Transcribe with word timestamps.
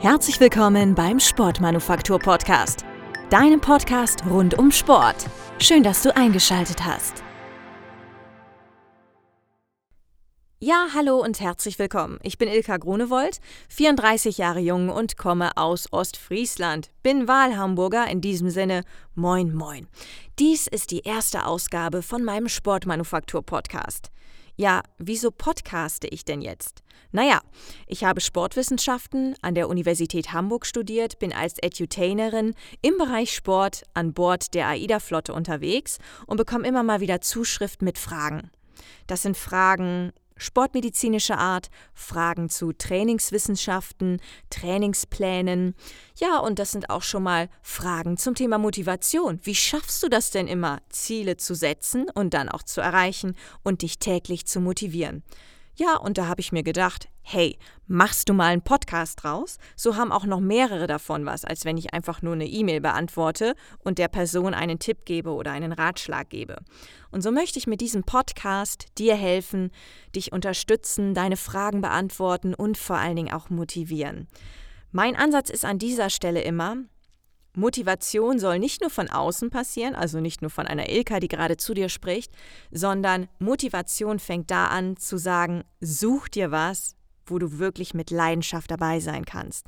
Herzlich 0.00 0.40
willkommen 0.40 0.94
beim 0.94 1.20
Sportmanufaktur 1.20 2.18
Podcast, 2.18 2.86
deinem 3.28 3.60
Podcast 3.60 4.24
rund 4.24 4.58
um 4.58 4.72
Sport. 4.72 5.26
Schön, 5.58 5.82
dass 5.82 6.02
du 6.02 6.16
eingeschaltet 6.16 6.86
hast. 6.86 7.22
Ja, 10.58 10.86
hallo 10.94 11.18
und 11.18 11.38
herzlich 11.40 11.78
willkommen. 11.78 12.18
Ich 12.22 12.38
bin 12.38 12.48
Ilka 12.48 12.78
Grunewold, 12.78 13.40
34 13.68 14.38
Jahre 14.38 14.60
jung 14.60 14.88
und 14.88 15.18
komme 15.18 15.54
aus 15.58 15.92
Ostfriesland. 15.92 16.90
Bin 17.02 17.28
Wahlhamburger, 17.28 18.06
in 18.06 18.22
diesem 18.22 18.48
Sinne 18.48 18.84
Moin 19.14 19.54
Moin. 19.54 19.86
Dies 20.38 20.66
ist 20.66 20.92
die 20.92 21.00
erste 21.00 21.44
Ausgabe 21.44 22.00
von 22.00 22.24
meinem 22.24 22.48
Sportmanufaktur 22.48 23.42
Podcast. 23.42 24.10
Ja, 24.60 24.82
wieso 24.98 25.30
podcaste 25.30 26.06
ich 26.06 26.26
denn 26.26 26.42
jetzt? 26.42 26.82
Naja, 27.12 27.40
ich 27.86 28.04
habe 28.04 28.20
Sportwissenschaften 28.20 29.34
an 29.40 29.54
der 29.54 29.70
Universität 29.70 30.34
Hamburg 30.34 30.66
studiert, 30.66 31.18
bin 31.18 31.32
als 31.32 31.54
Edutainerin 31.62 32.54
im 32.82 32.98
Bereich 32.98 33.34
Sport 33.34 33.84
an 33.94 34.12
Bord 34.12 34.52
der 34.52 34.68
AIDA-Flotte 34.68 35.32
unterwegs 35.32 35.96
und 36.26 36.36
bekomme 36.36 36.68
immer 36.68 36.82
mal 36.82 37.00
wieder 37.00 37.22
Zuschriften 37.22 37.86
mit 37.86 37.96
Fragen. 37.96 38.50
Das 39.06 39.22
sind 39.22 39.38
Fragen 39.38 40.12
sportmedizinischer 40.40 41.38
Art, 41.38 41.68
Fragen 41.94 42.48
zu 42.48 42.72
Trainingswissenschaften, 42.72 44.20
Trainingsplänen. 44.50 45.74
Ja, 46.16 46.38
und 46.38 46.58
das 46.58 46.72
sind 46.72 46.90
auch 46.90 47.02
schon 47.02 47.22
mal 47.22 47.48
Fragen 47.62 48.16
zum 48.16 48.34
Thema 48.34 48.58
Motivation. 48.58 49.40
Wie 49.42 49.54
schaffst 49.54 50.02
du 50.02 50.08
das 50.08 50.30
denn 50.30 50.48
immer, 50.48 50.80
Ziele 50.88 51.36
zu 51.36 51.54
setzen 51.54 52.06
und 52.12 52.34
dann 52.34 52.48
auch 52.48 52.62
zu 52.62 52.80
erreichen 52.80 53.36
und 53.62 53.82
dich 53.82 53.98
täglich 53.98 54.46
zu 54.46 54.60
motivieren? 54.60 55.22
Ja, 55.80 55.96
und 55.96 56.18
da 56.18 56.26
habe 56.26 56.42
ich 56.42 56.52
mir 56.52 56.62
gedacht, 56.62 57.08
hey, 57.22 57.56
machst 57.86 58.28
du 58.28 58.34
mal 58.34 58.52
einen 58.52 58.60
Podcast 58.60 59.22
draus? 59.22 59.56
So 59.76 59.96
haben 59.96 60.12
auch 60.12 60.26
noch 60.26 60.40
mehrere 60.40 60.86
davon 60.86 61.24
was, 61.24 61.46
als 61.46 61.64
wenn 61.64 61.78
ich 61.78 61.94
einfach 61.94 62.20
nur 62.20 62.34
eine 62.34 62.46
E-Mail 62.46 62.82
beantworte 62.82 63.54
und 63.78 63.96
der 63.96 64.08
Person 64.08 64.52
einen 64.52 64.78
Tipp 64.78 65.06
gebe 65.06 65.30
oder 65.30 65.52
einen 65.52 65.72
Ratschlag 65.72 66.28
gebe. 66.28 66.58
Und 67.10 67.22
so 67.22 67.32
möchte 67.32 67.58
ich 67.58 67.66
mit 67.66 67.80
diesem 67.80 68.04
Podcast 68.04 68.88
dir 68.98 69.14
helfen, 69.14 69.70
dich 70.14 70.32
unterstützen, 70.32 71.14
deine 71.14 71.38
Fragen 71.38 71.80
beantworten 71.80 72.52
und 72.52 72.76
vor 72.76 72.98
allen 72.98 73.16
Dingen 73.16 73.32
auch 73.32 73.48
motivieren. 73.48 74.28
Mein 74.92 75.16
Ansatz 75.16 75.48
ist 75.48 75.64
an 75.64 75.78
dieser 75.78 76.10
Stelle 76.10 76.42
immer, 76.42 76.76
Motivation 77.54 78.38
soll 78.38 78.58
nicht 78.58 78.80
nur 78.80 78.90
von 78.90 79.10
außen 79.10 79.50
passieren, 79.50 79.94
also 79.94 80.20
nicht 80.20 80.42
nur 80.42 80.50
von 80.50 80.66
einer 80.66 80.88
Ilka, 80.88 81.20
die 81.20 81.28
gerade 81.28 81.56
zu 81.56 81.74
dir 81.74 81.88
spricht, 81.88 82.32
sondern 82.70 83.28
Motivation 83.38 84.18
fängt 84.18 84.50
da 84.50 84.66
an 84.66 84.96
zu 84.96 85.18
sagen, 85.18 85.64
such 85.80 86.28
dir 86.28 86.50
was, 86.50 86.96
wo 87.26 87.38
du 87.38 87.58
wirklich 87.58 87.94
mit 87.94 88.10
Leidenschaft 88.10 88.70
dabei 88.70 89.00
sein 89.00 89.24
kannst. 89.24 89.66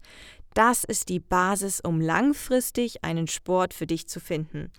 Das 0.55 0.85
ist 0.85 1.09
die 1.09 1.21
Basis, 1.21 1.81
um 1.81 2.01
langfristig 2.01 3.05
einen 3.05 3.27
Sport 3.27 3.73
für 3.73 3.87
dich 3.87 4.09
zu 4.09 4.21
finden. 4.21 4.71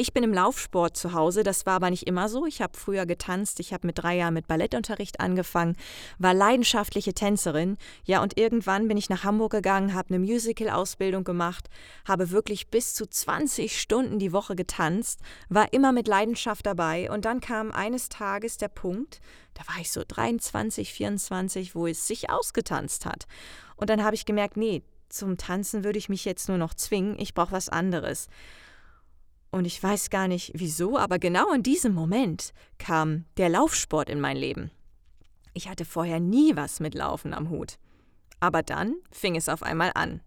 Ich 0.00 0.14
bin 0.14 0.24
im 0.24 0.32
Laufsport 0.32 0.96
zu 0.96 1.12
Hause, 1.12 1.42
das 1.42 1.66
war 1.66 1.74
aber 1.74 1.90
nicht 1.90 2.06
immer 2.06 2.30
so. 2.30 2.46
Ich 2.46 2.62
habe 2.62 2.78
früher 2.78 3.04
getanzt, 3.04 3.60
ich 3.60 3.74
habe 3.74 3.86
mit 3.86 3.98
drei 3.98 4.16
Jahren 4.16 4.32
mit 4.32 4.46
Ballettunterricht 4.46 5.20
angefangen, 5.20 5.76
war 6.18 6.32
leidenschaftliche 6.32 7.12
Tänzerin. 7.12 7.76
Ja, 8.06 8.22
und 8.22 8.38
irgendwann 8.38 8.88
bin 8.88 8.96
ich 8.96 9.10
nach 9.10 9.24
Hamburg 9.24 9.52
gegangen, 9.52 9.92
habe 9.92 10.08
eine 10.14 10.20
Musical-Ausbildung 10.20 11.22
gemacht, 11.22 11.68
habe 12.08 12.30
wirklich 12.30 12.68
bis 12.68 12.94
zu 12.94 13.06
20 13.06 13.78
Stunden 13.78 14.18
die 14.18 14.32
Woche 14.32 14.56
getanzt, 14.56 15.20
war 15.50 15.70
immer 15.74 15.92
mit 15.92 16.08
Leidenschaft 16.08 16.64
dabei. 16.64 17.10
Und 17.10 17.26
dann 17.26 17.42
kam 17.42 17.70
eines 17.70 18.08
Tages 18.08 18.56
der 18.56 18.68
Punkt, 18.68 19.20
da 19.52 19.70
war 19.70 19.82
ich 19.82 19.92
so 19.92 20.02
23, 20.08 20.94
24, 20.94 21.74
wo 21.74 21.86
es 21.86 22.06
sich 22.06 22.30
ausgetanzt 22.30 23.04
hat. 23.04 23.26
Und 23.76 23.90
dann 23.90 24.02
habe 24.02 24.14
ich 24.14 24.24
gemerkt, 24.24 24.56
nee, 24.56 24.82
zum 25.10 25.36
Tanzen 25.36 25.84
würde 25.84 25.98
ich 25.98 26.08
mich 26.08 26.24
jetzt 26.24 26.48
nur 26.48 26.56
noch 26.56 26.72
zwingen, 26.72 27.18
ich 27.18 27.34
brauche 27.34 27.52
was 27.52 27.68
anderes. 27.68 28.28
Und 29.50 29.64
ich 29.64 29.82
weiß 29.82 30.10
gar 30.10 30.28
nicht 30.28 30.52
wieso, 30.54 30.96
aber 30.96 31.18
genau 31.18 31.52
in 31.52 31.62
diesem 31.62 31.92
Moment 31.92 32.52
kam 32.78 33.24
der 33.36 33.48
Laufsport 33.48 34.08
in 34.08 34.20
mein 34.20 34.36
Leben. 34.36 34.70
Ich 35.54 35.68
hatte 35.68 35.84
vorher 35.84 36.20
nie 36.20 36.54
was 36.54 36.78
mit 36.80 36.94
Laufen 36.94 37.34
am 37.34 37.50
Hut. 37.50 37.78
Aber 38.38 38.62
dann 38.62 38.94
fing 39.10 39.36
es 39.36 39.48
auf 39.48 39.62
einmal 39.62 39.90
an. 39.94 40.20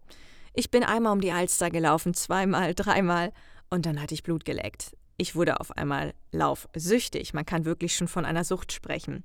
Ich 0.54 0.70
bin 0.70 0.84
einmal 0.84 1.14
um 1.14 1.22
die 1.22 1.32
Alster 1.32 1.70
gelaufen, 1.70 2.14
zweimal, 2.14 2.76
dreimal, 2.76 3.32
und 3.70 3.86
dann 3.88 4.00
hatte 4.00 4.14
ich 4.14 4.24
Blut 4.24 4.46
geleckt. 4.46 4.96
Ich 5.18 5.36
wurde 5.36 5.60
auf 5.60 5.76
einmal 5.78 6.14
laufsüchtig. 6.32 7.34
Man 7.34 7.46
kann 7.46 7.66
wirklich 7.66 7.96
schon 7.96 8.08
von 8.08 8.26
einer 8.26 8.44
Sucht 8.44 8.72
sprechen. 8.72 9.24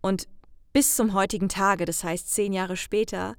Und 0.00 0.28
bis 0.72 0.96
zum 0.96 1.12
heutigen 1.12 1.48
Tage, 1.48 1.84
das 1.84 2.04
heißt 2.04 2.32
zehn 2.32 2.52
Jahre 2.52 2.76
später, 2.76 3.36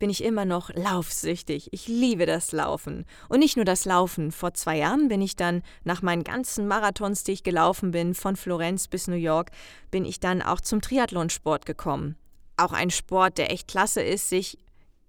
bin 0.00 0.10
ich 0.10 0.24
immer 0.24 0.44
noch 0.44 0.70
laufsüchtig. 0.74 1.68
Ich 1.70 1.86
liebe 1.86 2.26
das 2.26 2.50
Laufen. 2.50 3.04
Und 3.28 3.38
nicht 3.38 3.54
nur 3.54 3.64
das 3.64 3.84
Laufen. 3.84 4.32
Vor 4.32 4.54
zwei 4.54 4.78
Jahren 4.78 5.06
bin 5.06 5.22
ich 5.22 5.36
dann 5.36 5.62
nach 5.84 6.02
meinen 6.02 6.24
ganzen 6.24 6.66
Marathons, 6.66 7.22
die 7.22 7.32
ich 7.32 7.44
gelaufen 7.44 7.92
bin, 7.92 8.14
von 8.14 8.34
Florenz 8.34 8.88
bis 8.88 9.06
New 9.06 9.14
York, 9.14 9.50
bin 9.92 10.04
ich 10.04 10.18
dann 10.18 10.42
auch 10.42 10.60
zum 10.60 10.80
Triathlonsport 10.80 11.66
gekommen. 11.66 12.16
Auch 12.56 12.72
ein 12.72 12.90
Sport, 12.90 13.38
der 13.38 13.52
echt 13.52 13.68
klasse 13.68 14.02
ist, 14.02 14.28
sich 14.28 14.58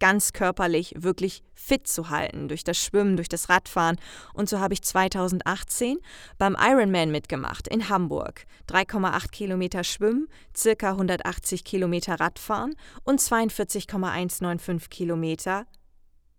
ganz 0.01 0.33
körperlich 0.33 0.95
wirklich 0.97 1.43
fit 1.53 1.87
zu 1.87 2.09
halten, 2.09 2.47
durch 2.47 2.63
das 2.63 2.77
Schwimmen, 2.77 3.17
durch 3.17 3.29
das 3.29 3.49
Radfahren. 3.49 3.97
Und 4.33 4.49
so 4.49 4.59
habe 4.59 4.73
ich 4.73 4.81
2018 4.81 5.99
beim 6.39 6.57
Ironman 6.59 7.11
mitgemacht 7.11 7.67
in 7.67 7.87
Hamburg. 7.87 8.45
3,8 8.67 9.29
Kilometer 9.29 9.83
Schwimmen, 9.83 10.27
circa 10.57 10.89
180 10.89 11.63
Kilometer 11.63 12.19
Radfahren 12.19 12.73
und 13.03 13.21
42,195 13.21 14.89
Kilometer 14.89 15.67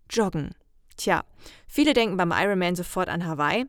Joggen. 0.09 0.51
Tja, 0.97 1.23
viele 1.65 1.93
denken 1.93 2.17
beim 2.17 2.33
Ironman 2.35 2.75
sofort 2.75 3.07
an 3.07 3.25
Hawaii. 3.25 3.65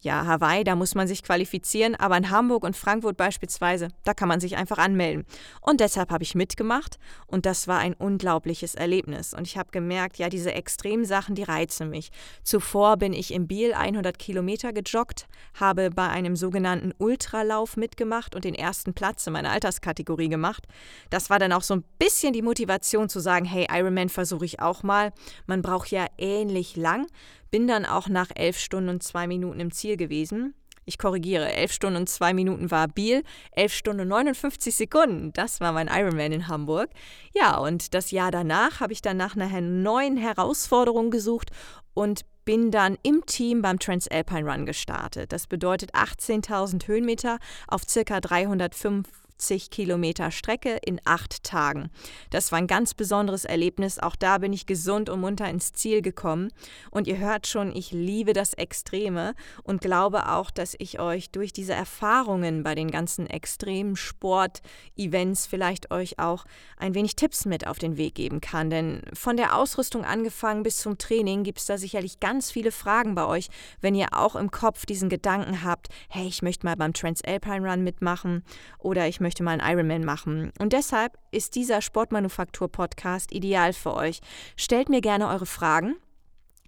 Ja, 0.00 0.26
Hawaii, 0.26 0.62
da 0.62 0.76
muss 0.76 0.94
man 0.94 1.08
sich 1.08 1.24
qualifizieren, 1.24 1.96
aber 1.96 2.16
in 2.16 2.30
Hamburg 2.30 2.62
und 2.62 2.76
Frankfurt 2.76 3.16
beispielsweise, 3.16 3.88
da 4.04 4.14
kann 4.14 4.28
man 4.28 4.38
sich 4.38 4.56
einfach 4.56 4.78
anmelden. 4.78 5.26
Und 5.60 5.80
deshalb 5.80 6.12
habe 6.12 6.22
ich 6.22 6.36
mitgemacht 6.36 7.00
und 7.26 7.46
das 7.46 7.66
war 7.66 7.80
ein 7.80 7.94
unglaubliches 7.94 8.76
Erlebnis. 8.76 9.34
Und 9.34 9.48
ich 9.48 9.58
habe 9.58 9.72
gemerkt, 9.72 10.18
ja, 10.18 10.28
diese 10.28 10.54
Extremsachen, 10.54 11.34
die 11.34 11.42
reizen 11.42 11.90
mich. 11.90 12.10
Zuvor 12.44 12.96
bin 12.96 13.12
ich 13.12 13.34
im 13.34 13.48
Biel 13.48 13.72
100 13.72 14.20
Kilometer 14.20 14.72
gejoggt, 14.72 15.26
habe 15.54 15.90
bei 15.90 16.08
einem 16.08 16.36
sogenannten 16.36 16.92
Ultralauf 16.98 17.76
mitgemacht 17.76 18.36
und 18.36 18.44
den 18.44 18.54
ersten 18.54 18.94
Platz 18.94 19.26
in 19.26 19.32
meiner 19.32 19.50
Alterskategorie 19.50 20.28
gemacht. 20.28 20.64
Das 21.10 21.28
war 21.28 21.40
dann 21.40 21.52
auch 21.52 21.62
so 21.62 21.74
ein 21.74 21.82
bisschen 21.98 22.32
die 22.32 22.42
Motivation 22.42 23.08
zu 23.08 23.18
sagen, 23.18 23.46
hey, 23.46 23.66
Ironman 23.68 24.10
versuche 24.10 24.44
ich 24.44 24.60
auch 24.60 24.84
mal. 24.84 25.12
Man 25.46 25.60
braucht 25.60 25.90
ja 25.90 26.06
ähnlich 26.18 26.76
lang. 26.76 27.08
Bin 27.50 27.66
dann 27.66 27.86
auch 27.86 28.08
nach 28.08 28.30
elf 28.34 28.58
Stunden 28.58 28.90
und 28.90 29.02
zwei 29.02 29.26
Minuten 29.26 29.60
im 29.60 29.70
Ziel 29.70 29.96
gewesen. 29.96 30.54
Ich 30.88 30.96
korrigiere, 30.96 31.52
elf 31.52 31.70
Stunden 31.70 31.98
und 31.98 32.08
zwei 32.08 32.32
Minuten 32.32 32.70
war 32.70 32.88
Biel, 32.88 33.22
elf 33.52 33.74
Stunden 33.74 34.00
und 34.00 34.08
59 34.08 34.74
Sekunden. 34.74 35.34
Das 35.34 35.60
war 35.60 35.72
mein 35.72 35.88
Ironman 35.88 36.32
in 36.32 36.48
Hamburg. 36.48 36.88
Ja, 37.34 37.58
und 37.58 37.92
das 37.92 38.10
Jahr 38.10 38.30
danach 38.30 38.80
habe 38.80 38.94
ich 38.94 39.02
dann 39.02 39.18
nach 39.18 39.36
einer 39.36 39.60
neuen 39.60 40.16
Herausforderung 40.16 41.10
gesucht 41.10 41.50
und 41.92 42.22
bin 42.46 42.70
dann 42.70 42.96
im 43.02 43.26
Team 43.26 43.60
beim 43.60 43.78
Transalpine 43.78 44.50
Run 44.50 44.64
gestartet. 44.64 45.30
Das 45.32 45.46
bedeutet 45.46 45.94
18.000 45.94 46.86
Höhenmeter 46.86 47.38
auf 47.66 47.82
circa 47.86 48.22
305 48.22 49.06
70 49.38 49.70
Kilometer 49.70 50.30
Strecke 50.30 50.78
in 50.84 51.00
acht 51.04 51.44
Tagen. 51.44 51.90
Das 52.30 52.50
war 52.50 52.58
ein 52.58 52.66
ganz 52.66 52.94
besonderes 52.94 53.44
Erlebnis. 53.44 53.98
Auch 53.98 54.16
da 54.16 54.38
bin 54.38 54.52
ich 54.52 54.66
gesund 54.66 55.08
und 55.08 55.20
munter 55.20 55.48
ins 55.48 55.72
Ziel 55.72 56.02
gekommen. 56.02 56.50
Und 56.90 57.06
ihr 57.06 57.18
hört 57.18 57.46
schon, 57.46 57.74
ich 57.74 57.92
liebe 57.92 58.32
das 58.32 58.54
Extreme 58.54 59.34
und 59.62 59.80
glaube 59.80 60.28
auch, 60.28 60.50
dass 60.50 60.74
ich 60.78 60.98
euch 60.98 61.30
durch 61.30 61.52
diese 61.52 61.72
Erfahrungen 61.72 62.64
bei 62.64 62.74
den 62.74 62.90
ganzen 62.90 63.26
extremen 63.28 63.96
Sport-Events 63.96 65.46
vielleicht 65.46 65.90
euch 65.92 66.18
auch 66.18 66.44
ein 66.76 66.94
wenig 66.94 67.14
Tipps 67.14 67.44
mit 67.44 67.66
auf 67.66 67.78
den 67.78 67.96
Weg 67.96 68.16
geben 68.16 68.40
kann. 68.40 68.70
Denn 68.70 69.02
von 69.12 69.36
der 69.36 69.56
Ausrüstung 69.56 70.04
angefangen 70.04 70.64
bis 70.64 70.78
zum 70.78 70.98
Training 70.98 71.44
gibt 71.44 71.58
es 71.58 71.66
da 71.66 71.78
sicherlich 71.78 72.18
ganz 72.20 72.50
viele 72.50 72.72
Fragen 72.72 73.14
bei 73.14 73.24
euch, 73.24 73.48
wenn 73.80 73.94
ihr 73.94 74.08
auch 74.12 74.34
im 74.34 74.50
Kopf 74.50 74.84
diesen 74.84 75.08
Gedanken 75.08 75.62
habt, 75.62 75.88
hey, 76.08 76.26
ich 76.26 76.42
möchte 76.42 76.66
mal 76.66 76.76
beim 76.76 76.92
Transalpine 76.92 77.70
Run 77.70 77.84
mitmachen 77.84 78.42
oder 78.78 79.06
ich 79.06 79.20
möchte 79.20 79.27
möchte 79.28 79.42
mal 79.42 79.60
einen 79.60 79.78
Ironman 79.78 80.06
machen. 80.06 80.52
Und 80.58 80.72
deshalb 80.72 81.18
ist 81.32 81.54
dieser 81.54 81.82
Sportmanufaktur-Podcast 81.82 83.30
ideal 83.30 83.74
für 83.74 83.92
euch. 83.92 84.20
Stellt 84.56 84.88
mir 84.88 85.02
gerne 85.02 85.28
eure 85.28 85.44
Fragen. 85.44 85.96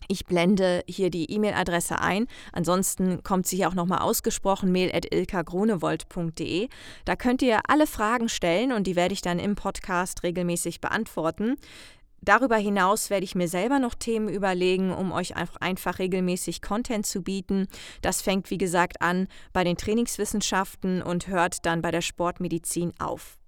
Ich 0.08 0.26
blende 0.26 0.82
hier 0.86 1.08
die 1.08 1.32
E-Mail-Adresse 1.32 2.00
ein. 2.02 2.26
Ansonsten 2.52 3.22
kommt 3.22 3.46
sie 3.46 3.56
hier 3.56 3.68
auch 3.68 3.74
nochmal 3.74 4.00
ausgesprochen, 4.00 4.72
mail 4.72 4.94
at 4.94 5.06
ilkagronewold.de. 5.10 6.68
Da 7.06 7.16
könnt 7.16 7.40
ihr 7.40 7.60
alle 7.66 7.86
Fragen 7.86 8.28
stellen 8.28 8.72
und 8.72 8.86
die 8.86 8.96
werde 8.96 9.14
ich 9.14 9.22
dann 9.22 9.38
im 9.38 9.54
Podcast 9.54 10.22
regelmäßig 10.22 10.82
beantworten. 10.82 11.56
Darüber 12.22 12.56
hinaus 12.56 13.10
werde 13.10 13.24
ich 13.24 13.34
mir 13.34 13.48
selber 13.48 13.78
noch 13.78 13.94
Themen 13.94 14.28
überlegen, 14.28 14.92
um 14.92 15.12
euch 15.12 15.34
einfach 15.36 15.98
regelmäßig 15.98 16.62
Content 16.62 17.06
zu 17.06 17.22
bieten. 17.22 17.66
Das 18.02 18.22
fängt, 18.22 18.50
wie 18.50 18.58
gesagt, 18.58 19.00
an 19.00 19.28
bei 19.52 19.64
den 19.64 19.76
Trainingswissenschaften 19.76 21.02
und 21.02 21.28
hört 21.28 21.64
dann 21.64 21.82
bei 21.82 21.90
der 21.90 22.02
Sportmedizin 22.02 22.92
auf. 22.98 23.38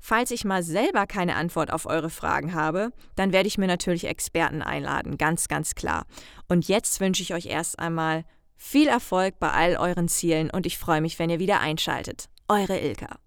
Falls 0.00 0.30
ich 0.30 0.44
mal 0.44 0.62
selber 0.62 1.06
keine 1.06 1.34
Antwort 1.36 1.72
auf 1.72 1.86
eure 1.86 2.10
Fragen 2.10 2.54
habe, 2.54 2.92
dann 3.16 3.32
werde 3.32 3.48
ich 3.48 3.58
mir 3.58 3.66
natürlich 3.66 4.04
Experten 4.06 4.62
einladen, 4.62 5.18
ganz, 5.18 5.48
ganz 5.48 5.74
klar. 5.74 6.06
Und 6.48 6.68
jetzt 6.68 7.00
wünsche 7.00 7.22
ich 7.22 7.34
euch 7.34 7.46
erst 7.46 7.78
einmal 7.78 8.24
viel 8.56 8.88
Erfolg 8.88 9.38
bei 9.38 9.50
all 9.50 9.76
euren 9.76 10.08
Zielen 10.08 10.50
und 10.50 10.66
ich 10.66 10.78
freue 10.78 11.00
mich, 11.00 11.18
wenn 11.18 11.30
ihr 11.30 11.38
wieder 11.38 11.60
einschaltet. 11.60 12.28
Eure 12.48 12.78
Ilka. 12.78 13.18